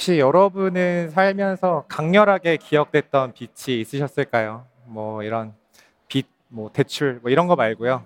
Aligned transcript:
혹시 0.00 0.18
여러분은 0.18 1.10
살면서 1.10 1.84
강렬하게 1.86 2.56
기억됐던 2.56 3.34
빛이 3.34 3.82
있으셨을까요? 3.82 4.64
뭐 4.86 5.22
이런 5.22 5.52
빛, 6.08 6.26
뭐 6.48 6.70
대출, 6.72 7.18
뭐 7.20 7.30
이런 7.30 7.46
거 7.48 7.54
말고요. 7.54 8.02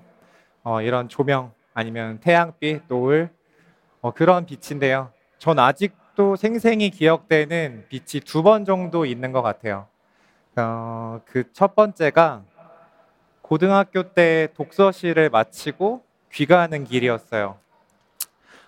어, 0.64 0.82
이런 0.82 1.08
조명 1.08 1.52
아니면 1.72 2.18
태양빛, 2.18 2.82
노을 2.88 3.30
어, 4.00 4.10
그런 4.10 4.44
빛인데요. 4.44 5.12
전 5.38 5.60
아직도 5.60 6.34
생생히 6.34 6.90
기억되는 6.90 7.84
빛이 7.88 8.22
두 8.24 8.42
번 8.42 8.64
정도 8.64 9.06
있는 9.06 9.30
것 9.30 9.42
같아요. 9.42 9.86
어, 10.56 11.20
그 11.26 11.44
첫 11.52 11.76
번째가 11.76 12.42
고등학교 13.40 14.02
때 14.14 14.48
독서실을 14.56 15.30
마치고 15.30 16.02
귀가하는 16.32 16.82
길이었어요. 16.82 17.56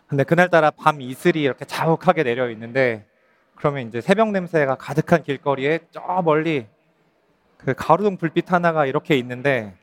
근데 0.07 0.23
그날따라 0.23 0.71
밤 0.71 1.01
이슬이 1.01 1.43
이렇게 1.43 1.65
자욱하게 1.65 2.23
내려 2.23 2.49
있는데 2.51 3.05
그러면 3.57 3.89
이제 3.89 4.01
새벽 4.01 4.31
냄새가 4.31 4.77
가득한 4.77 5.23
길거리에 5.23 5.81
저 5.91 6.23
멀리 6.23 6.67
그 7.57 7.75
가로등 7.75 8.19
불빛 8.19 8.53
하나가 8.53 8.87
이렇게 8.87 9.17
있는데 9.17 9.75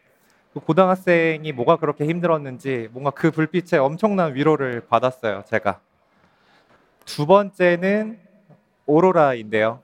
그 0.54 0.60
고등학생이 0.60 1.52
뭐가 1.52 1.78
그렇게 1.78 2.06
힘들었는지 2.06 2.88
뭔가 2.92 3.10
그 3.10 3.32
불빛에 3.32 3.80
엄청난 3.80 4.36
위로를 4.36 4.86
받았어요, 4.88 5.44
제가. 5.48 5.80
두 7.06 7.26
번째는 7.26 8.20
오로라인데요. 8.86 9.82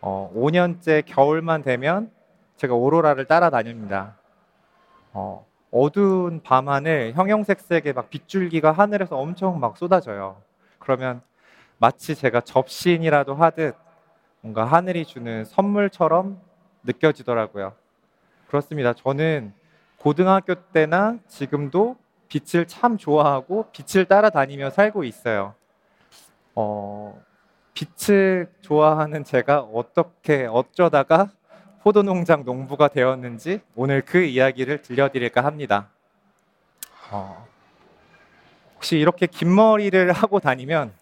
어, 0.00 0.32
5년째 0.34 1.04
겨울만 1.06 1.62
되면 1.62 2.10
제가 2.56 2.74
오로라를 2.74 3.26
따라다닙니다. 3.26 4.16
어, 5.12 5.46
어두운 5.70 6.42
밤하늘 6.42 7.12
형형색색의 7.14 7.92
막 7.92 8.10
빗줄기가 8.10 8.72
하늘에서 8.72 9.16
엄청 9.16 9.60
막 9.60 9.76
쏟아져요. 9.76 10.36
그러면 10.80 11.22
마치 11.80 12.14
제가 12.14 12.42
접시인이라도 12.42 13.34
하듯 13.34 13.74
뭔가 14.42 14.66
하늘이 14.66 15.06
주는 15.06 15.46
선물처럼 15.46 16.38
느껴지더라고요. 16.84 17.72
그렇습니다. 18.48 18.92
저는 18.92 19.54
고등학교 19.96 20.54
때나 20.54 21.16
지금도 21.26 21.96
빛을 22.28 22.66
참 22.66 22.98
좋아하고 22.98 23.70
빛을 23.72 24.04
따라다니며 24.04 24.70
살고 24.70 25.04
있어요. 25.04 25.54
어, 26.54 27.18
빛을 27.72 28.52
좋아하는 28.60 29.24
제가 29.24 29.60
어떻게 29.60 30.44
어쩌다가 30.44 31.30
포도 31.82 32.02
농장 32.02 32.44
농부가 32.44 32.88
되었는지 32.88 33.62
오늘 33.74 34.02
그 34.02 34.22
이야기를 34.22 34.82
들려드릴까 34.82 35.42
합니다. 35.42 35.88
어, 37.10 37.48
혹시 38.74 38.98
이렇게 38.98 39.26
긴 39.26 39.54
머리를 39.54 40.12
하고 40.12 40.40
다니면 40.40 40.99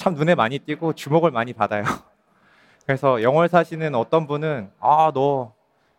참 0.00 0.14
눈에 0.14 0.34
많이 0.34 0.58
띄고 0.58 0.94
주목을 0.94 1.30
많이 1.30 1.52
받아요. 1.52 1.84
그래서 2.86 3.22
영월 3.22 3.50
사시는 3.50 3.94
어떤 3.94 4.26
분은 4.26 4.70
아, 4.80 5.12
너 5.12 5.52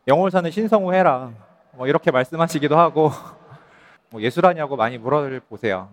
영월 0.07 0.31
사는 0.31 0.49
신성우 0.49 0.91
해라. 0.95 1.31
뭐 1.73 1.85
이렇게 1.85 2.09
말씀하시기도 2.09 2.79
하고 2.79 3.11
뭐 4.09 4.23
예술하냐고 4.23 4.75
많이 4.75 4.97
물어보세요. 4.97 5.89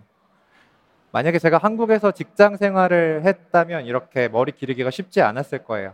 만약에 1.11 1.37
제가 1.37 1.59
한국에서 1.59 2.09
직장 2.09 2.57
생활을 2.57 3.21
했다면 3.25 3.85
이렇게 3.85 4.27
머리 4.27 4.53
기르기가 4.53 4.89
쉽지 4.89 5.21
않았을 5.21 5.63
거예요. 5.63 5.93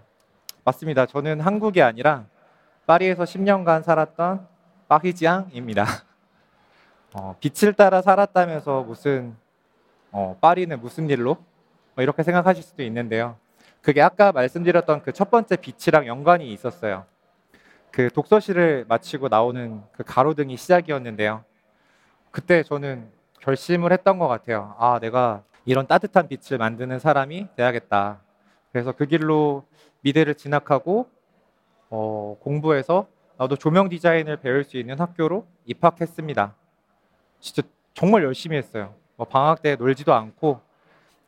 맞습니다. 0.63 1.08
저는 1.08 1.41
한국이 1.41 1.81
아니라 1.81 2.23
파리에서 2.86 3.25
10년간 3.25 3.83
살았던 3.83 4.47
파리지앙입니다. 4.88 5.86
어, 7.13 7.36
빛을 7.41 7.73
따라 7.73 8.02
살았다면서 8.02 8.83
무슨 8.83 9.36
어, 10.13 10.38
파리는 10.39 10.80
무슨 10.80 11.09
일로? 11.09 11.36
뭐 11.95 12.03
이렇게 12.03 12.23
생각하실 12.23 12.63
수도 12.63 12.83
있는데요. 12.83 13.37
그게 13.81 14.02
아까 14.02 14.31
말씀드렸던 14.31 15.03
그 15.03 15.11
첫 15.11 15.30
번째 15.31 15.55
빛이랑 15.58 16.08
연관이 16.08 16.52
있었어요. 16.52 17.05
그 17.92 18.09
독서실을 18.09 18.86
마치고 18.87 19.30
나오는 19.30 19.81
그 19.93 20.03
가로등이 20.03 20.58
시작이었는데요. 20.58 21.43
그때 22.31 22.64
저는 22.64 23.08
결심을 23.39 23.93
했던 23.93 24.20
것 24.20 24.27
같아요. 24.27 24.75
아, 24.77 24.99
내가 24.99 25.43
이런 25.64 25.87
따뜻한 25.87 26.27
빛을 26.27 26.58
만드는 26.58 26.99
사람이 26.99 27.47
돼야겠다. 27.55 28.20
그래서 28.71 28.91
그 28.91 29.05
길로 29.05 29.64
미대를 30.02 30.36
진학하고 30.36 31.09
어, 31.89 32.37
공부해서 32.41 33.08
나도 33.37 33.55
조명 33.55 33.87
디자인을 33.89 34.37
배울 34.37 34.64
수 34.64 34.77
있는 34.77 34.99
학교로 34.99 35.45
입학했습니다. 35.65 36.53
진짜 37.39 37.61
정말 37.93 38.23
열심히 38.23 38.58
했어요. 38.58 38.93
뭐 39.15 39.25
방학 39.25 39.61
때 39.61 39.75
놀지도 39.75 40.14
않고 40.14 40.59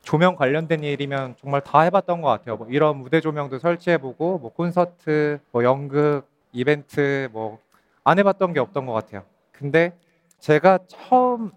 조명 0.03 0.35
관련된 0.35 0.84
일이면 0.84 1.35
정말 1.40 1.62
다 1.62 1.81
해봤던 1.81 2.22
것 2.22 2.30
같아요. 2.30 2.58
뭐 2.58 2.68
이런 2.69 2.97
무대 2.97 3.19
조명도 3.22 3.59
설치해보고 3.59 4.40
뭐 4.40 4.52
콘서트, 4.53 5.40
뭐 5.52 5.63
연극, 5.63 6.24
이벤트 6.53 7.30
뭐 7.31 7.59
안 8.03 8.18
해봤던 8.19 8.53
게 8.53 8.62
없던 8.62 8.86
것 8.86 8.94
같아요. 8.94 9.24
근데 9.52 9.94
제가 10.40 10.80
처음 10.88 11.52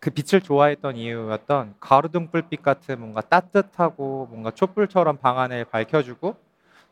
그 0.00 0.10
빛을 0.10 0.40
좋아했던 0.40 0.96
이유였던 0.96 1.74
가로등 1.80 2.30
불빛 2.30 2.62
같은 2.62 2.98
뭔가 3.00 3.20
따뜻하고 3.20 4.26
뭔가 4.30 4.50
촛불처럼 4.50 5.18
방 5.18 5.38
안을 5.38 5.64
밝혀주고 5.66 6.34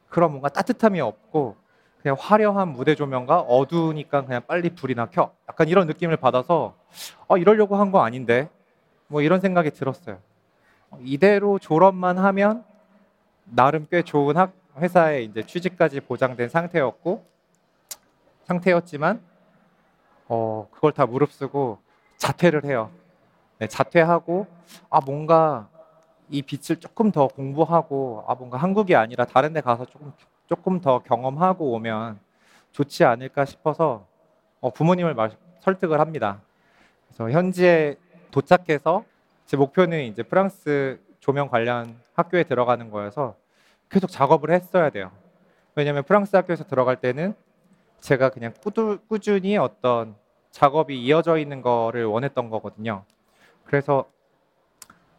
그런 0.09 0.31
뭔가 0.31 0.49
따뜻함이 0.49 1.01
없고 1.01 1.57
그냥 2.03 2.17
화려한 2.19 2.69
무대 2.69 2.95
조명과 2.95 3.41
어두우니까 3.41 4.25
그냥 4.27 4.43
빨리 4.47 4.71
불이나 4.71 5.07
켜 5.07 5.33
약간 5.49 5.69
이런 5.69 5.87
느낌을 5.87 6.17
받아서 6.19 6.75
어 7.29 7.37
이러려고 7.37 7.77
한 7.77 7.91
거 7.93 8.03
아닌데 8.05 8.49
뭐 9.09 9.23
이런 9.23 9.41
생각이 9.41 9.71
들었어요. 9.73 10.19
이대로 11.01 11.59
졸업만 11.59 12.19
하면 12.19 12.65
나름 13.45 13.87
꽤 13.91 14.03
좋은 14.03 14.37
학, 14.37 14.53
회사에 14.77 15.23
이제 15.23 15.45
취직까지 15.45 16.01
보장된 16.01 16.49
상태였고 16.49 17.25
상태였지만 18.45 19.21
어 20.29 20.69
그걸 20.71 20.93
다 20.93 21.07
무릅쓰고 21.07 21.79
자퇴를 22.17 22.65
해요. 22.65 22.91
네, 23.59 23.67
자퇴하고 23.67 24.47
아 24.89 25.01
뭔가 25.01 25.69
이 26.29 26.43
빛을 26.43 26.81
조금 26.81 27.11
더 27.11 27.27
공부하고 27.27 28.25
아 28.27 28.35
뭔가 28.35 28.57
한국이 28.57 28.95
아니라 28.95 29.25
다른 29.25 29.53
데 29.53 29.61
가서 29.61 29.85
조금 29.85 30.13
조금 30.47 30.81
더 30.81 31.01
경험하고 31.01 31.73
오면 31.73 32.19
좋지 32.73 33.05
않을까 33.05 33.45
싶어서 33.45 34.07
어, 34.61 34.71
부모님을 34.71 35.15
말, 35.15 35.31
설득을 35.61 36.01
합니다. 36.01 36.41
그래서 37.07 37.31
현지에 37.31 37.97
도착해서 38.31 39.05
제 39.51 39.57
목표는 39.57 40.05
이제 40.05 40.23
프랑스 40.23 41.01
조명 41.19 41.49
관련 41.49 41.97
학교에 42.15 42.45
들어가는 42.45 42.89
거여서 42.89 43.35
계속 43.89 44.09
작업을 44.09 44.53
했어야 44.53 44.91
돼요. 44.91 45.11
왜냐하면 45.75 46.05
프랑스 46.05 46.37
학교에서 46.37 46.63
들어갈 46.63 47.01
때는 47.01 47.35
제가 47.99 48.29
그냥 48.29 48.55
꾸두, 48.63 49.01
꾸준히 49.09 49.57
어떤 49.57 50.15
작업이 50.53 50.97
이어져 51.03 51.37
있는 51.37 51.63
거를 51.63 52.05
원했던 52.05 52.49
거거든요. 52.49 53.03
그래서 53.65 54.09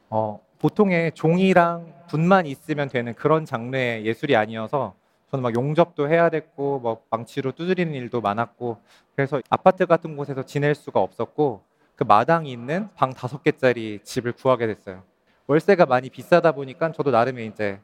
어, 0.10 0.40
보통의 0.60 1.12
종이랑 1.12 1.94
붓만 2.08 2.46
있으면 2.46 2.88
되는 2.88 3.14
그런 3.14 3.44
장르의 3.44 4.06
예술이 4.06 4.38
아니어서 4.38 4.96
저는 5.30 5.44
막 5.44 5.54
용접도 5.54 6.08
해야 6.08 6.30
됐고 6.30 6.80
뭐 6.80 7.04
망치로 7.10 7.52
두드리는 7.52 7.94
일도 7.94 8.22
많았고 8.22 8.78
그래서 9.14 9.42
아파트 9.50 9.86
같은 9.86 10.16
곳에서 10.16 10.44
지낼 10.44 10.74
수가 10.74 11.02
없었고 11.02 11.70
그 12.02 12.04
마당이 12.04 12.52
있는 12.52 12.90
방 12.96 13.14
다섯 13.14 13.44
개짜리 13.44 14.00
집을 14.04 14.32
구하게 14.32 14.66
됐어요. 14.66 15.04
월세가 15.46 15.86
많이 15.86 16.10
비싸다 16.10 16.52
보니까 16.52 16.92
저도 16.94 17.12
나름의 17.12 17.46
이제 17.46 17.80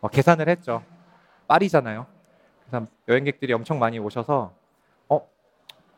어, 0.00 0.08
계산을 0.08 0.48
했죠. 0.48 0.82
파리잖아요. 1.46 2.08
그래서 2.66 2.88
여행객들이 3.06 3.52
엄청 3.52 3.78
많이 3.78 4.00
오셔서 4.00 4.52
어 5.08 5.28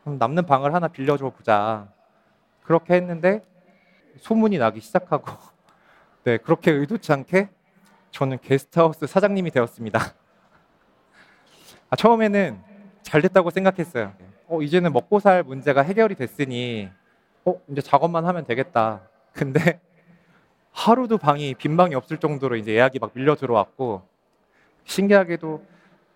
남는 0.03 0.45
방을 0.45 0.75
하나 0.75 0.87
빌려줘 0.87 1.31
보자. 1.31 1.87
그렇게 2.61 2.93
했는데 2.93 3.41
소문이 4.17 4.59
나기 4.59 4.79
시작하고 4.79 5.25
네 6.25 6.37
그렇게 6.37 6.69
의도치 6.69 7.11
않게 7.13 7.49
저는 8.11 8.37
게스트하우스 8.41 9.07
사장님이 9.07 9.49
되었습니다. 9.49 9.99
아, 11.89 11.95
처음에는 11.95 12.61
잘 13.01 13.23
됐다고 13.23 13.49
생각했어요. 13.49 14.13
어, 14.45 14.61
이제는 14.61 14.93
먹고 14.93 15.19
살 15.19 15.41
문제가 15.41 15.81
해결이 15.81 16.13
됐으니 16.13 16.91
어, 17.45 17.59
이제 17.69 17.81
작업만 17.81 18.25
하면 18.25 18.45
되겠다. 18.45 19.01
근데 19.33 19.79
하루도 20.71 21.17
방이 21.17 21.53
빈 21.55 21.77
방이 21.77 21.95
없을 21.95 22.17
정도로 22.17 22.55
이제 22.55 22.73
예약이 22.73 22.99
막 22.99 23.11
밀려 23.13 23.35
들어왔고 23.35 24.01
신기하게도 24.85 25.63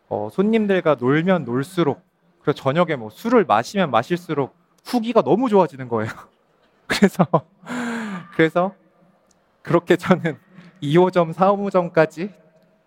어, 0.10 0.30
손님들과 0.32 0.96
놀면 1.00 1.46
놀수록 1.46 2.02
그리고 2.42 2.54
저녁에 2.54 2.96
뭐 2.96 3.10
술을 3.10 3.46
마시면 3.46 3.92
마실수록 3.92 4.56
후기가 4.86 5.22
너무 5.22 5.50
좋아지는 5.50 5.90
거예요. 5.90 6.12
그래서 6.88 7.26
그래서 8.36 8.74
그렇게 9.62 9.98
저는 9.98 10.40
2호점, 10.82 11.34
4호점까지 11.34 12.32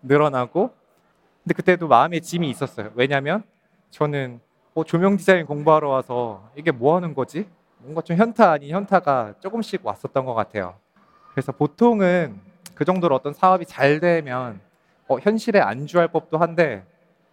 늘어나고 0.01 0.73
근데 1.43 1.53
그때도 1.53 1.87
마음에 1.87 2.19
짐이 2.19 2.49
있었어요. 2.49 2.91
왜냐면 2.95 3.43
저는 3.91 4.39
어, 4.73 4.83
조명 4.83 5.17
디자인 5.17 5.45
공부하러 5.45 5.89
와서 5.89 6.49
이게 6.55 6.71
뭐 6.71 6.95
하는 6.95 7.13
거지? 7.13 7.47
뭔가 7.81 8.01
좀 8.01 8.17
현타 8.17 8.51
아닌 8.51 8.69
현타가 8.71 9.35
조금씩 9.39 9.85
왔었던 9.85 10.25
것 10.25 10.33
같아요. 10.33 10.75
그래서 11.31 11.51
보통은 11.51 12.39
그 12.75 12.85
정도로 12.85 13.15
어떤 13.15 13.33
사업이 13.33 13.65
잘 13.65 13.99
되면 13.99 14.59
어, 15.07 15.17
현실에 15.19 15.59
안주할 15.59 16.07
법도 16.09 16.37
한데 16.37 16.83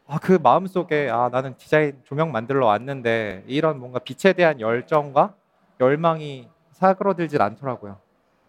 아, 0.06 0.18
그 0.18 0.38
마음속에 0.42 1.10
아, 1.10 1.28
나는 1.30 1.54
디자인 1.58 2.00
조명 2.04 2.32
만들러 2.32 2.66
왔는데 2.66 3.44
이런 3.46 3.78
뭔가 3.78 3.98
빛에 3.98 4.32
대한 4.32 4.60
열정과 4.60 5.34
열망이 5.80 6.48
사그러들질 6.72 7.42
않더라고요. 7.42 7.98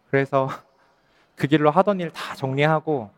그래서 0.09 0.47
그 1.35 1.47
길로 1.47 1.69
하던 1.71 1.99
일 1.99 2.11
다 2.11 2.35
정리하고 2.35 3.09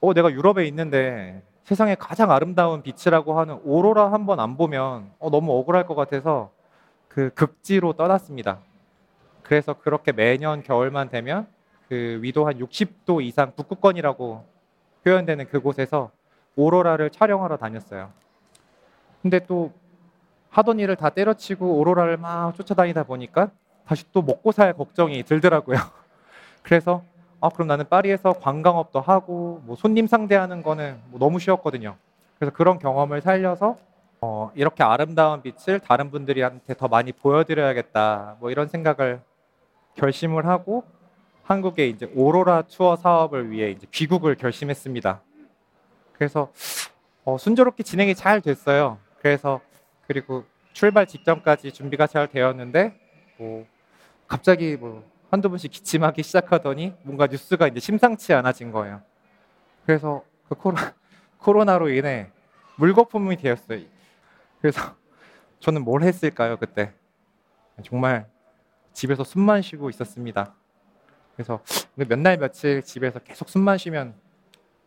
어, 0.00 0.14
내가 0.14 0.30
유럽에 0.30 0.66
있는데 0.66 1.42
세상에 1.64 1.94
가장 1.94 2.30
아름다운 2.30 2.82
빛이라고 2.82 3.38
하는 3.38 3.58
오로라 3.64 4.12
한 4.12 4.26
번 4.26 4.40
안 4.40 4.56
보면 4.56 5.10
어, 5.18 5.30
너무 5.30 5.52
억울할 5.58 5.86
것 5.86 5.94
같아서 5.94 6.50
그 7.14 7.28
극지로 7.34 7.92
떠났습니다. 7.92 8.58
그래서 9.42 9.74
그렇게 9.74 10.12
매년 10.12 10.62
겨울만 10.62 11.10
되면 11.10 11.46
그 11.88 12.20
위도 12.22 12.46
한 12.46 12.58
60도 12.58 13.22
이상 13.22 13.54
북극권이라고 13.54 14.42
표현되는 15.04 15.48
그곳에서 15.48 16.10
오로라를 16.56 17.10
촬영하러 17.10 17.58
다녔어요. 17.58 18.10
근데 19.20 19.40
또 19.40 19.72
하던 20.50 20.80
일을 20.80 20.96
다 20.96 21.10
때려치고 21.10 21.78
오로라를 21.80 22.16
막 22.16 22.54
쫓아다니다 22.54 23.02
보니까 23.02 23.50
다시 23.86 24.10
또 24.12 24.22
먹고 24.22 24.50
살 24.52 24.72
걱정이 24.72 25.22
들더라고요. 25.24 25.76
그래서 26.62 27.02
아 27.42 27.50
그럼 27.50 27.68
나는 27.68 27.86
파리에서 27.90 28.34
관광업도 28.34 29.02
하고 29.02 29.60
뭐 29.66 29.76
손님 29.76 30.06
상대하는 30.06 30.62
거는 30.62 30.98
뭐 31.08 31.20
너무 31.20 31.38
쉬웠거든요. 31.38 31.96
그래서 32.38 32.54
그런 32.54 32.78
경험을 32.78 33.20
살려서 33.20 33.76
어, 34.24 34.52
이렇게 34.54 34.84
아름다운 34.84 35.42
빛을 35.42 35.80
다른 35.80 36.12
분들한테 36.12 36.74
더 36.74 36.86
많이 36.86 37.10
보여드려야겠다. 37.10 38.36
뭐 38.38 38.52
이런 38.52 38.68
생각을 38.68 39.20
결심을 39.96 40.46
하고 40.46 40.84
한국에 41.42 41.88
이제 41.88 42.08
오로라 42.14 42.62
투어 42.62 42.94
사업을 42.94 43.50
위해 43.50 43.72
이제 43.72 43.84
귀국을 43.90 44.36
결심했습니다. 44.36 45.20
그래서 46.12 46.52
어, 47.24 47.36
순조롭게 47.36 47.82
진행이 47.82 48.14
잘 48.14 48.40
됐어요. 48.40 48.98
그래서 49.18 49.60
그리고 50.06 50.44
출발 50.72 51.04
직전까지 51.04 51.72
준비가 51.72 52.06
잘 52.06 52.28
되었는데 52.28 52.94
뭐 53.38 53.66
갑자기 54.28 54.76
뭐 54.76 55.04
한두 55.32 55.48
번씩 55.48 55.72
기침하기 55.72 56.22
시작하더니 56.22 56.94
뭔가 57.02 57.26
뉴스가 57.26 57.66
이제 57.66 57.80
심상치 57.80 58.32
않아진 58.32 58.70
거예요. 58.70 59.02
그래서 59.84 60.22
그 60.48 60.54
코로, 60.54 60.76
코로나로 61.38 61.90
인해 61.90 62.30
물거품이 62.76 63.36
되었어요. 63.38 63.80
그래서 64.62 64.80
저는 65.60 65.82
뭘 65.82 66.02
했을까요, 66.04 66.56
그때? 66.56 66.94
정말 67.84 68.26
집에서 68.92 69.24
숨만 69.24 69.62
쉬고 69.62 69.90
있었습니다. 69.90 70.54
그래서 71.34 71.60
몇 71.96 72.18
날 72.18 72.36
며칠 72.38 72.82
집에서 72.82 73.18
계속 73.18 73.48
숨만 73.48 73.78
쉬면 73.78 74.14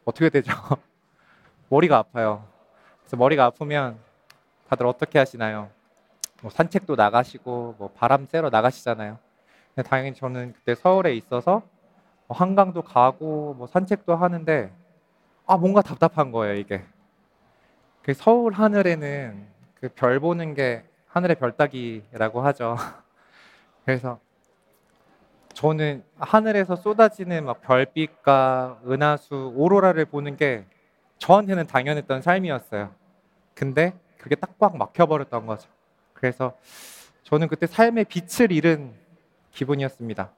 어떻게 0.06 0.30
되죠? 0.30 0.54
머리가 1.70 1.98
아파요. 1.98 2.48
그래서 3.02 3.18
머리가 3.18 3.46
아프면 3.46 4.00
다들 4.70 4.86
어떻게 4.88 5.20
하시나요? 5.20 5.70
뭐 6.42 6.52
산책도 6.52 6.96
나가시고 6.96 7.76
뭐 7.78 7.90
바람 7.96 8.26
쐬러 8.28 8.50
나가시잖아요. 8.50 9.20
당연히 9.86 10.16
저는 10.16 10.54
그때 10.54 10.76
서울에 10.76 11.16
있어서 11.16 11.64
뭐 12.28 12.38
한강도 12.38 12.82
가고 12.82 13.56
뭐 13.56 13.68
산책도 13.68 14.16
하는데 14.16 14.72
아 15.48 15.58
뭔가 15.58 15.82
답답한 15.82 16.32
거예요 16.32 16.56
이게. 16.56 16.84
그 18.04 18.14
서울 18.14 18.54
하늘에는 18.54 19.55
그 19.86 19.90
별 19.94 20.20
보는 20.20 20.56
게 20.56 20.84
하늘의 21.10 21.36
별 21.36 21.52
따기라고 21.56 22.42
하죠. 22.42 22.76
그래서 23.86 24.20
저는 25.54 26.04
하늘에서 26.18 26.76
쏟아지는 26.76 27.46
막 27.46 27.62
별빛과 27.62 28.80
은하수, 28.88 29.54
오로라를 29.56 30.06
보는 30.06 30.38
게 30.38 30.66
저한테는 31.20 31.68
당연했던 31.68 32.22
삶이었어요. 32.24 32.92
근데 33.54 33.94
그게 34.18 34.36
딱 34.36 34.56
꽉 34.58 34.76
막혀버렸던 34.76 35.46
거죠. 35.46 35.70
그래서 36.14 36.58
저는 37.24 37.48
그때 37.48 37.68
삶의 37.68 38.06
빛을 38.06 38.52
잃은 38.52 38.92
기분이었습니다. 39.52 40.32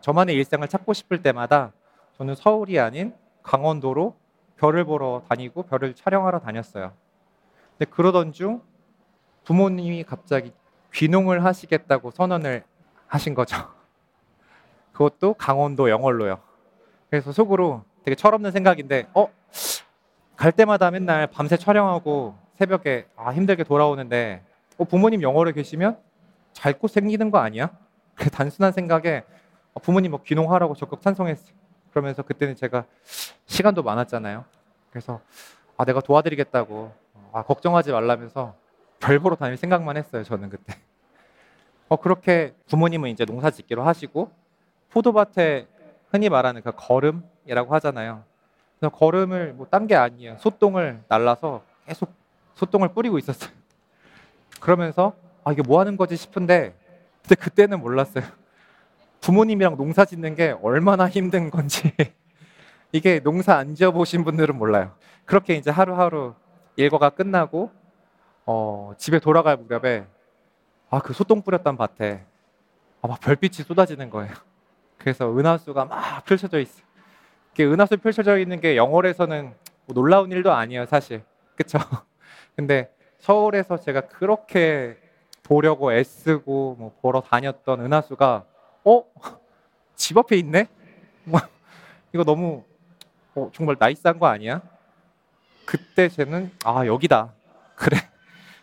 저만의 0.00 0.34
일상을 0.36 0.66
찾고 0.66 0.94
싶을 0.94 1.22
때마다 1.22 1.72
저는 2.16 2.34
서울이 2.34 2.80
아닌 2.80 3.14
강원도로 3.42 4.16
별을 4.56 4.84
보러 4.84 5.22
다니고 5.28 5.64
별을 5.64 5.94
촬영하러 5.94 6.38
다녔어요. 6.40 6.92
근데 7.76 7.90
그러던 7.90 8.32
중 8.32 8.62
부모님이 9.46 10.02
갑자기 10.02 10.52
귀농을 10.92 11.44
하시겠다고 11.44 12.10
선언을 12.10 12.64
하신 13.06 13.34
거죠. 13.34 13.56
그것도 14.92 15.34
강원도 15.34 15.88
영월로요. 15.88 16.38
그래서 17.08 17.32
속으로 17.32 17.84
되게 18.04 18.16
철없는 18.16 18.50
생각인데, 18.50 19.06
어? 19.14 19.28
갈 20.34 20.52
때마다 20.52 20.90
맨날 20.90 21.26
밤새 21.28 21.56
촬영하고 21.56 22.36
새벽에 22.54 23.06
아, 23.16 23.30
힘들게 23.30 23.62
돌아오는데, 23.64 24.42
어, 24.78 24.84
부모님 24.84 25.22
영월에 25.22 25.52
계시면 25.52 25.98
잘곳 26.52 26.90
생기는 26.90 27.30
거 27.30 27.38
아니야? 27.38 27.70
그 28.14 28.30
단순한 28.30 28.72
생각에 28.72 29.24
어, 29.74 29.80
부모님 29.80 30.10
뭐 30.10 30.22
귀농하라고 30.22 30.74
적극 30.74 31.00
찬성했어요. 31.00 31.54
그러면서 31.90 32.22
그때는 32.22 32.56
제가 32.56 32.84
시간도 33.46 33.82
많았잖아요. 33.82 34.44
그래서 34.90 35.20
아, 35.76 35.84
내가 35.84 36.00
도와드리겠다고 36.00 36.92
아, 37.32 37.42
걱정하지 37.42 37.92
말라면서 37.92 38.54
별 39.06 39.20
보러 39.20 39.36
다닐 39.36 39.56
생각만 39.56 39.96
했어요. 39.96 40.24
저는 40.24 40.50
그때. 40.50 40.74
어, 41.88 41.94
그렇게 41.96 42.52
부모님은 42.68 43.10
이제 43.10 43.24
농사 43.24 43.50
짓기로 43.50 43.84
하시고 43.84 44.32
포도밭에 44.90 45.68
흔히 46.10 46.28
말하는 46.28 46.60
그 46.62 46.72
거름이라고 46.74 47.72
하잖아요. 47.74 48.24
그래서 48.80 48.94
거름을 48.96 49.52
뭐 49.52 49.66
딴 49.70 49.86
게 49.86 49.94
아니에요. 49.94 50.36
소똥을 50.38 51.04
날라서 51.08 51.62
계속 51.86 52.12
소똥을 52.56 52.88
뿌리고 52.88 53.16
있었어요. 53.18 53.50
그러면서 54.60 55.14
아 55.44 55.52
이게 55.52 55.62
뭐 55.62 55.78
하는 55.78 55.96
거지 55.96 56.16
싶은데 56.16 56.74
근데 57.22 57.34
그때는 57.36 57.78
몰랐어요. 57.80 58.24
부모님이랑 59.20 59.76
농사 59.76 60.04
짓는 60.04 60.34
게 60.34 60.56
얼마나 60.62 61.08
힘든 61.08 61.50
건지 61.50 61.92
이게 62.90 63.20
농사 63.20 63.54
안 63.56 63.76
지어 63.76 63.92
보신 63.92 64.24
분들은 64.24 64.56
몰라요. 64.56 64.92
그렇게 65.24 65.54
이제 65.54 65.70
하루하루 65.70 66.34
일과가 66.74 67.10
끝나고 67.10 67.70
어, 68.46 68.92
집에 68.96 69.18
돌아갈 69.18 69.56
무렵에 69.56 70.06
아 70.90 71.00
그 71.00 71.12
소똥 71.12 71.42
뿌렸던 71.42 71.76
밭에 71.76 72.24
아, 73.02 73.08
막 73.08 73.20
별빛이 73.20 73.64
쏟아지는 73.66 74.08
거예요. 74.10 74.32
그래서 74.98 75.36
은하수가 75.36 75.84
막 75.84 76.24
펼쳐져 76.24 76.60
있어. 76.60 76.82
이게 77.52 77.64
은하수 77.64 77.96
펼쳐져 77.98 78.38
있는 78.38 78.60
게 78.60 78.76
영월에서는 78.76 79.54
뭐 79.86 79.94
놀라운 79.94 80.30
일도 80.30 80.52
아니에요, 80.52 80.86
사실. 80.86 81.22
그쵸? 81.56 81.78
근데 82.56 82.92
서울에서 83.18 83.78
제가 83.78 84.02
그렇게 84.02 84.96
보려고 85.42 85.92
애쓰고 85.92 86.76
뭐 86.78 86.96
보러 87.00 87.20
다녔던 87.20 87.80
은하수가 87.80 88.44
어? 88.84 89.04
집 89.96 90.16
앞에 90.18 90.36
있네? 90.36 90.68
뭐, 91.24 91.40
이거 92.12 92.24
너무 92.24 92.64
어, 93.34 93.50
정말 93.52 93.76
나이스한 93.78 94.18
거 94.18 94.26
아니야? 94.26 94.62
그때 95.64 96.08
쟤는 96.08 96.52
아 96.64 96.86
여기다 96.86 97.32
그래 97.74 97.98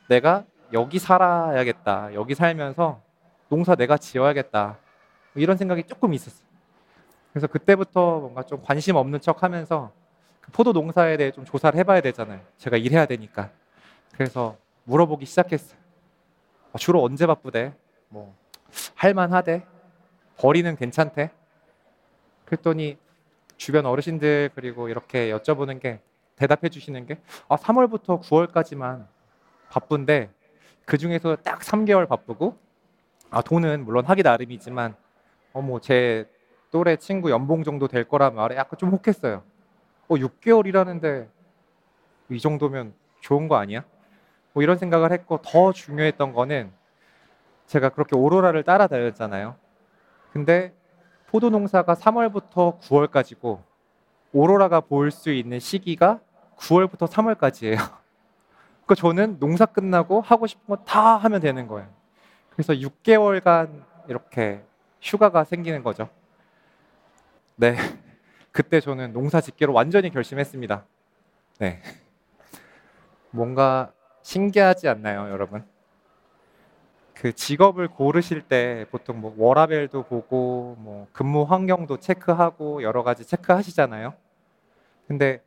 내가 0.08 0.46
여기 0.74 1.00
살아야겠다 1.00 2.14
여기 2.14 2.36
살면서 2.36 3.02
농사 3.50 3.76
내가 3.76 3.98
지어야겠다 3.98 4.78
이런 5.36 5.58
생각이 5.58 5.84
조금 5.84 6.14
있었어요. 6.14 6.48
그래서 7.32 7.48
그때부터 7.48 8.20
뭔가 8.20 8.44
좀 8.44 8.62
관심 8.62 8.96
없는 8.96 9.20
척 9.22 9.44
하면서 9.44 9.92
그 10.40 10.52
포도 10.52 10.72
농사에 10.72 11.18
대해 11.18 11.32
좀 11.32 11.46
조사를 11.46 11.78
해봐야 11.80 12.02
되잖아요. 12.02 12.42
제가 12.58 12.78
일해야 12.78 13.06
되니까. 13.06 13.50
그래서 14.14 14.58
물어보기 14.84 15.26
시작했어요. 15.26 15.80
어, 16.74 16.78
주로 16.78 17.04
언제 17.04 17.26
바쁘대? 17.26 17.74
뭐, 18.10 18.36
할만하대? 18.96 19.66
버리는 20.38 20.76
괜찮대? 20.76 21.32
그랬더니 22.46 22.98
주변 23.58 23.86
어르신들 23.86 24.52
그리고 24.54 24.90
이렇게 24.90 25.32
여쭤보는 25.32 25.80
게 25.80 26.00
대답해 26.36 26.70
주시는 26.70 27.06
게 27.08 27.20
아, 27.48 27.56
3월부터 27.56 28.22
9월까지만 28.22 29.08
바쁜데 29.74 30.30
그 30.86 30.98
중에서 30.98 31.36
딱 31.38 31.60
3개월 31.62 32.08
바쁘고 32.08 32.58
아, 33.32 33.42
돈은 33.42 33.86
물론 33.86 34.06
하기 34.06 34.22
나름이지만 34.22 34.96
어머 35.54 35.80
제 35.80 36.30
또래 36.70 36.96
친구 36.98 37.32
연봉 37.32 37.64
정도 37.64 37.88
될 37.88 38.04
거라 38.04 38.30
말에 38.30 38.56
약간 38.56 38.78
좀 38.78 38.90
혹했어요. 38.90 39.44
어 40.08 40.16
6개월이라는데 40.16 41.28
이 42.30 42.40
정도면 42.40 42.94
좋은 43.22 43.48
거 43.48 43.56
아니야? 43.56 43.84
뭐 44.54 44.62
이런 44.62 44.78
생각을 44.78 45.12
했고 45.12 45.40
더 45.42 45.72
중요했던 45.72 46.34
거는 46.34 46.72
제가 47.66 47.90
그렇게 47.90 48.16
오로라를 48.16 48.64
따라다녔잖아요. 48.64 49.56
근데 50.32 50.74
포도 51.28 51.50
농사가 51.50 51.96
3월부터 51.96 52.80
9월까지고 52.80 53.62
오로라가 54.34 54.82
보일 54.82 55.10
수 55.10 55.32
있는 55.32 55.60
시기가 55.60 56.20
9월부터 56.58 57.08
3월까지예요. 57.08 57.78
그러니까 58.86 58.96
저는 58.96 59.40
농사 59.40 59.66
끝나고 59.66 60.22
하고 60.22 60.48
싶은 60.48 60.66
거 60.68 60.84
다 60.84 61.18
하면 61.18 61.40
되는 61.42 61.68
거예요. 61.68 61.88
그래서 62.52 62.74
6개월간 62.74 63.84
이렇게 64.08 64.62
휴가가 65.02 65.44
생기는 65.44 65.84
거죠. 65.84 66.10
네. 67.56 67.76
그때 68.52 68.80
저는 68.80 69.14
농사 69.14 69.42
짓기로 69.42 69.74
완전히 69.74 70.10
결심했습니다. 70.12 70.86
네. 71.60 71.82
뭔가 73.32 73.92
신기하지 74.22 74.88
않나요, 74.88 75.30
여러분? 75.32 75.66
그 77.16 77.34
직업을 77.34 77.88
고르실 77.88 78.42
때 78.42 78.86
보통 78.92 79.22
뭐 79.22 79.34
워라밸도 79.38 80.04
보고 80.04 80.76
뭐 80.80 81.08
근무 81.14 81.44
환경도 81.44 81.98
체크하고 81.98 82.84
여러 82.84 83.02
가지 83.04 83.26
체크하시잖아요. 83.26 84.14
근데 85.08 85.42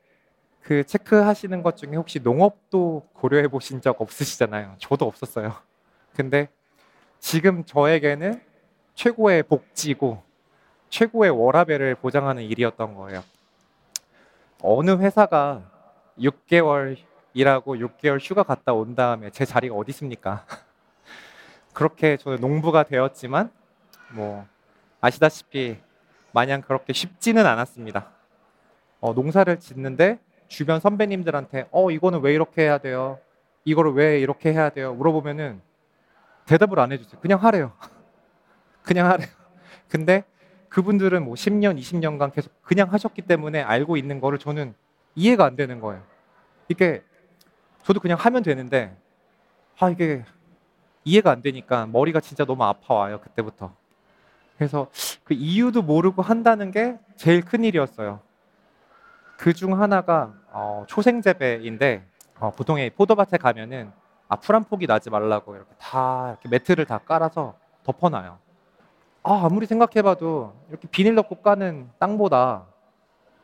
그 0.66 0.82
체크하시는 0.82 1.62
것 1.62 1.76
중에 1.76 1.94
혹시 1.94 2.18
농업도 2.18 3.06
고려해 3.12 3.46
보신 3.46 3.80
적 3.80 4.00
없으시잖아요. 4.00 4.74
저도 4.78 5.06
없었어요. 5.06 5.54
근데 6.12 6.48
지금 7.20 7.64
저에게는 7.64 8.42
최고의 8.96 9.44
복지고 9.44 10.24
최고의 10.88 11.30
워라밸을 11.30 11.94
보장하는 11.94 12.42
일이었던 12.42 12.96
거예요. 12.96 13.22
어느 14.60 14.90
회사가 14.96 15.70
6개월 16.18 16.96
일하고 17.32 17.76
6개월 17.76 18.18
휴가 18.20 18.42
갔다 18.42 18.72
온 18.72 18.96
다음에 18.96 19.30
제 19.30 19.44
자리가 19.44 19.72
어디 19.72 19.90
있습니까? 19.90 20.44
그렇게 21.74 22.16
저는 22.16 22.40
농부가 22.40 22.82
되었지만 22.82 23.52
뭐 24.10 24.44
아시다시피 25.00 25.78
마냥 26.32 26.60
그렇게 26.60 26.92
쉽지는 26.92 27.46
않았습니다. 27.46 28.10
어, 28.98 29.12
농사를 29.12 29.60
짓는데 29.60 30.18
주변 30.48 30.80
선배님들한테 30.80 31.68
어 31.70 31.90
이거는 31.90 32.20
왜 32.20 32.34
이렇게 32.34 32.62
해야 32.62 32.78
돼요? 32.78 33.18
이거를 33.64 33.92
왜 33.92 34.20
이렇게 34.20 34.52
해야 34.52 34.70
돼요? 34.70 34.94
물어보면은 34.94 35.60
대답을 36.46 36.78
안 36.78 36.92
해주세요. 36.92 37.20
그냥 37.20 37.42
하래요. 37.42 37.72
그냥 38.82 39.10
하래요. 39.10 39.28
근데 39.88 40.24
그분들은 40.68 41.24
뭐 41.24 41.34
10년, 41.34 41.78
20년간 41.78 42.32
계속 42.32 42.52
그냥 42.62 42.92
하셨기 42.92 43.22
때문에 43.22 43.62
알고 43.62 43.96
있는 43.96 44.20
거를 44.20 44.38
저는 44.38 44.74
이해가 45.14 45.44
안 45.44 45.56
되는 45.56 45.80
거예요. 45.80 46.02
이게 46.68 47.02
저도 47.82 48.00
그냥 48.00 48.18
하면 48.18 48.42
되는데 48.42 48.96
아 49.78 49.90
이게 49.90 50.24
이해가 51.04 51.30
안 51.30 51.42
되니까 51.42 51.86
머리가 51.86 52.20
진짜 52.20 52.44
너무 52.44 52.64
아파와요 52.64 53.20
그때부터. 53.20 53.74
그래서 54.56 54.88
그 55.24 55.34
이유도 55.34 55.82
모르고 55.82 56.22
한다는 56.22 56.70
게 56.70 56.98
제일 57.16 57.42
큰 57.44 57.64
일이었어요. 57.64 58.20
그 59.36 59.52
중 59.52 59.80
하나가 59.80 60.32
어, 60.50 60.84
초생재배인데 60.88 62.04
어, 62.40 62.50
보통의 62.50 62.90
포도밭에 62.90 63.36
가면은 63.38 63.92
아, 64.28 64.36
풀한 64.36 64.64
폭이 64.64 64.86
나지 64.86 65.10
말라고 65.10 65.54
이렇게 65.54 65.70
다 65.78 66.30
이렇게 66.30 66.48
매트를 66.48 66.84
다 66.86 66.98
깔아서 66.98 67.54
덮어놔요. 67.84 68.38
아, 69.22 69.40
아무리 69.44 69.66
생각해봐도 69.66 70.54
이렇게 70.68 70.88
비닐 70.88 71.14
덮고 71.14 71.36
까는 71.36 71.90
땅보다 71.98 72.64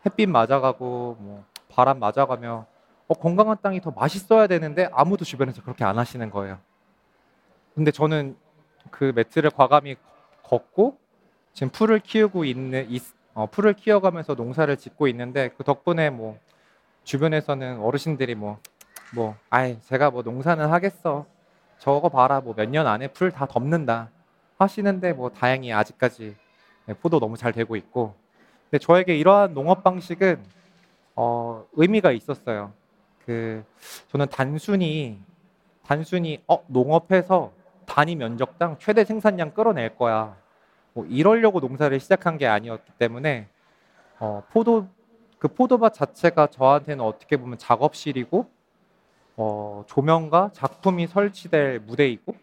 햇빛 0.07 0.29
맞아가고 0.29 1.17
뭐 1.21 1.45
바람 1.69 1.99
맞아가며 1.99 2.67
어, 3.09 3.15
건강한 3.15 3.57
땅이 3.63 3.81
더 3.81 3.91
맛있어야 3.91 4.47
되는데 4.47 4.89
아무도 4.93 5.25
주변에서 5.25 5.63
그렇게 5.63 5.85
안 5.85 5.99
하시는 5.99 6.29
거예요. 6.31 6.59
근데 7.75 7.91
저는 7.91 8.37
그 8.91 9.13
매트를 9.15 9.51
과감히 9.51 9.97
걷고 10.43 10.99
지금 11.53 11.71
풀을 11.71 12.01
키우고 12.01 12.45
있는 12.45 12.91
있- 12.91 13.03
어, 13.35 13.47
풀을 13.47 13.75
키워가면서 13.75 14.35
농사를 14.35 14.77
짓고 14.77 15.09
있는데 15.09 15.51
그 15.57 15.65
덕분에 15.65 16.11
뭐 16.11 16.39
주변에서는 17.05 17.81
어르신들이 17.81 18.35
뭐 18.35 18.59
뭐 19.15 19.37
아이 19.51 19.79
제가 19.83 20.11
뭐 20.11 20.23
농사는 20.23 20.65
하겠어 20.71 21.27
저거 21.79 22.09
봐라 22.09 22.41
뭐 22.41 22.55
몇 22.55 22.69
년 22.71 22.87
안에 22.87 23.09
풀 23.09 23.31
다 23.33 23.47
덮는다 23.47 24.11
하시는데 24.59 25.13
뭐 25.15 25.31
다행히 25.31 25.73
아직까지 25.73 26.37
네, 26.87 26.95
포도 26.95 27.21
너무 27.21 27.37
잘 27.37 27.53
되고 27.53 27.77
있고 27.77 28.15
근데 28.71 28.79
저에게 28.85 29.17
이러한 29.17 29.55
농업 29.55 29.83
방식은 29.85 30.43
어, 31.17 31.67
의미가 31.75 32.13
있었어요. 32.13 32.73
그 33.27 33.65
저는 34.11 34.27
단순히 34.31 35.19
단순히 35.87 36.43
어 36.49 36.65
농업해서 36.69 37.53
단위 37.87 38.17
면적당 38.17 38.79
최대 38.79 39.05
생산량 39.05 39.53
끌어낼 39.53 39.97
거야. 39.97 40.37
뭐 40.95 41.07
이러려고 41.07 41.61
농사를 41.61 41.99
시작한 42.01 42.39
게 42.39 42.47
아니었기 42.47 42.93
때문에 42.99 43.49
어, 44.19 44.43
포도 44.51 44.87
그 45.39 45.49
포도밭 45.49 45.95
자체가 45.95 46.49
저한테는 46.49 47.05
어떻게 47.05 47.37
보면 47.37 47.59
작업실이고 47.59 48.47
어, 49.37 49.85
조명과 49.89 50.51
작품이 50.53 51.07
설치될 51.07 51.81
무대이고 51.81 52.35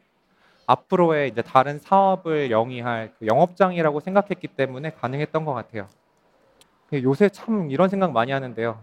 앞으로의 0.65 1.29
이제 1.29 1.41
다른 1.41 1.79
사업을 1.79 2.51
영위할 2.51 3.13
그 3.17 3.25
영업장이라고 3.25 3.99
생각했기 4.01 4.47
때문에 4.49 4.91
가능했던 4.91 5.45
것 5.45 5.53
같아요. 5.53 5.87
요새 7.03 7.29
참 7.29 7.71
이런 7.71 7.89
생각 7.89 8.11
많이 8.11 8.31
하는데요. 8.31 8.79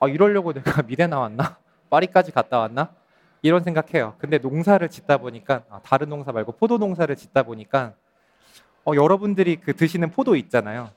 아, 0.00 0.08
이러려고 0.08 0.52
내가 0.52 0.82
미대 0.86 1.06
나왔나? 1.06 1.58
파리까지 1.90 2.32
갔다 2.32 2.58
왔나? 2.58 2.90
이런 3.42 3.62
생각해요. 3.62 4.14
근데 4.18 4.38
농사를 4.38 4.88
짓다 4.88 5.18
보니까 5.18 5.62
아, 5.68 5.80
다른 5.82 6.08
농사 6.08 6.32
말고 6.32 6.52
포도 6.52 6.78
농사를 6.78 7.14
짓다 7.16 7.42
보니까 7.42 7.94
어, 8.84 8.92
여러분들이 8.94 9.56
그 9.56 9.74
드시는 9.74 10.10
포도 10.10 10.36
있잖아요. 10.36 10.90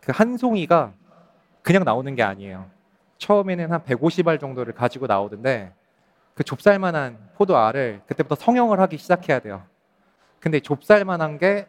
그 0.00 0.12
한 0.12 0.36
송이가 0.36 0.92
그냥 1.62 1.84
나오는 1.84 2.14
게 2.14 2.22
아니에요. 2.22 2.70
처음에는 3.18 3.72
한 3.72 3.82
150알 3.84 4.38
정도를 4.38 4.74
가지고 4.74 5.06
나오던데 5.06 5.72
그 6.34 6.44
좁쌀만한 6.44 7.30
포도 7.36 7.56
알을 7.56 8.02
그때부터 8.06 8.34
성형을 8.34 8.80
하기 8.80 8.98
시작해야 8.98 9.38
돼요. 9.38 9.62
근데 10.40 10.60
좁쌀만한 10.60 11.38
게 11.38 11.66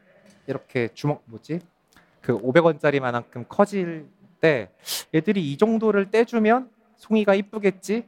이렇게 0.48 0.90
주먹 0.94 1.24
뭐지? 1.26 1.62
그 2.22 2.38
500원짜리만큼 2.38 3.46
커질 3.48 4.08
때 4.42 4.70
애들이 5.14 5.52
이 5.52 5.58
정도를 5.58 6.12
떼주면 6.12 6.70
송이가 6.98 7.36
이쁘겠지? 7.36 8.06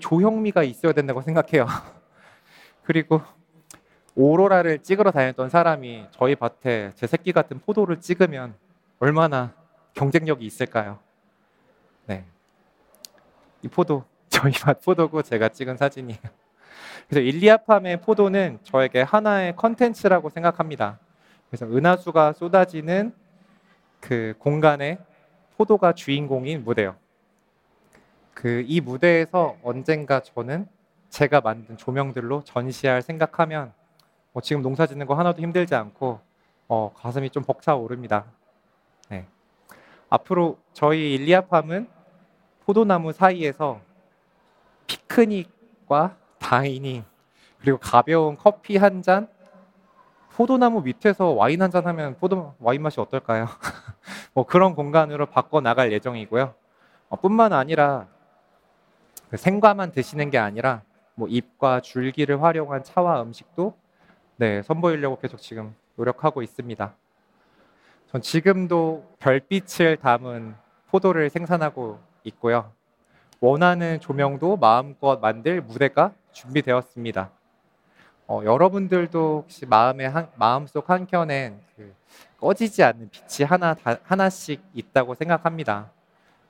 조형미가 0.00 0.62
있어야 0.62 0.92
된다고 0.92 1.20
생각해요. 1.20 1.66
그리고 2.84 3.20
오로라를 4.18 4.80
찍으러 4.80 5.12
다녔던 5.12 5.48
사람이 5.48 6.08
저희 6.10 6.34
밭에 6.34 6.90
제 6.96 7.06
새끼 7.06 7.30
같은 7.30 7.60
포도를 7.60 8.00
찍으면 8.00 8.52
얼마나 8.98 9.54
경쟁력이 9.94 10.44
있을까요? 10.44 10.98
네. 12.06 12.24
이 13.62 13.68
포도 13.68 14.04
저희 14.28 14.52
밭 14.52 14.82
포도고 14.82 15.22
제가 15.22 15.48
찍은 15.50 15.76
사진이에요. 15.76 16.18
그래서 17.08 17.20
일리아팜의 17.20 18.00
포도는 18.00 18.58
저에게 18.64 19.02
하나의 19.02 19.54
컨텐츠라고 19.54 20.30
생각합니다. 20.30 20.98
그래서 21.48 21.66
은하수가 21.66 22.32
쏟아지는 22.32 23.14
그 24.00 24.34
공간에 24.38 24.98
포도가 25.56 25.92
주인공인 25.92 26.64
무대요. 26.64 26.96
그 28.34 28.64
이 28.66 28.80
무대에서 28.80 29.56
언젠가 29.62 30.20
저는 30.20 30.68
제가 31.08 31.40
만든 31.40 31.76
조명들로 31.76 32.42
전시할 32.44 33.02
생각하면 33.02 33.72
뭐 34.32 34.42
지금 34.42 34.62
농사 34.62 34.86
짓는 34.86 35.06
거 35.06 35.14
하나도 35.14 35.40
힘들지 35.42 35.74
않고 35.74 36.20
어, 36.68 36.92
가슴이 36.96 37.30
좀 37.30 37.42
벅차오릅니다. 37.42 38.24
네. 39.08 39.26
앞으로 40.10 40.58
저희 40.72 41.14
일리아팜은 41.14 41.88
포도나무 42.64 43.12
사이에서 43.12 43.80
피크닉과 44.86 46.16
다이닝 46.38 47.04
그리고 47.60 47.78
가벼운 47.78 48.36
커피 48.36 48.76
한 48.76 49.02
잔, 49.02 49.28
포도나무 50.34 50.82
밑에서 50.82 51.30
와인 51.30 51.60
한 51.62 51.70
잔 51.70 51.86
하면 51.86 52.16
포도 52.18 52.54
와인 52.60 52.82
맛이 52.82 53.00
어떨까요? 53.00 53.46
뭐 54.34 54.46
그런 54.46 54.74
공간으로 54.76 55.26
바꿔 55.26 55.60
나갈 55.60 55.90
예정이고요. 55.92 56.54
어, 57.08 57.16
뿐만 57.16 57.52
아니라 57.52 58.06
그 59.30 59.36
생과만 59.36 59.90
드시는 59.92 60.30
게 60.30 60.38
아니라 60.38 60.82
뭐 61.14 61.26
잎과 61.28 61.80
줄기를 61.80 62.42
활용한 62.42 62.84
차와 62.84 63.22
음식도 63.22 63.74
네, 64.40 64.62
선보이려고 64.62 65.18
계속 65.18 65.40
지금 65.40 65.74
노력하고 65.96 66.42
있습니다. 66.42 66.94
전 68.06 68.22
지금도 68.22 69.16
별빛을 69.18 69.96
담은 69.96 70.54
포도를 70.90 71.28
생산하고 71.28 71.98
있고요. 72.22 72.70
원하는 73.40 73.98
조명도 73.98 74.56
마음껏 74.58 75.18
만들 75.18 75.60
무대가 75.60 76.12
준비되었습니다. 76.30 77.30
어, 78.28 78.42
여러분들도 78.44 79.40
혹시 79.42 79.66
마음의 79.66 80.08
한, 80.08 80.30
마음속 80.36 80.88
한켠엔 80.88 81.60
그 81.74 81.92
꺼지지 82.38 82.84
않는 82.84 83.10
빛이 83.10 83.44
하나 83.44 83.74
다, 83.74 83.96
하나씩 84.04 84.62
있다고 84.72 85.16
생각합니다. 85.16 85.90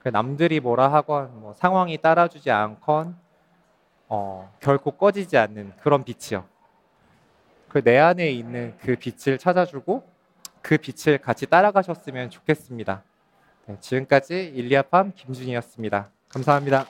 그 0.00 0.11
남들이 0.11 0.61
뭐라 0.61 0.92
하건 0.92 1.40
뭐 1.40 1.54
상황이 1.54 1.97
따라주지 1.97 2.50
않건 2.50 3.16
어, 4.09 4.54
결코 4.61 4.90
꺼지지 4.90 5.38
않는 5.38 5.73
그런 5.80 6.04
빛이요. 6.04 6.45
그 7.68 7.82
내 7.82 7.98
안에 7.98 8.30
있는 8.30 8.75
그 8.80 8.96
빛을 8.96 9.38
찾아주고 9.38 10.02
그 10.62 10.78
빛을 10.78 11.18
같이 11.18 11.46
따라가셨으면 11.46 12.30
좋겠습니다. 12.30 13.02
네, 13.66 13.76
지금까지 13.80 14.52
일리아팜 14.54 15.12
김준이었습니다. 15.14 16.10
감사합니다. 16.28 16.87